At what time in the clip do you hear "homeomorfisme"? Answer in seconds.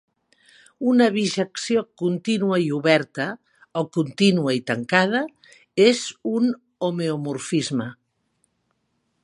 6.89-7.91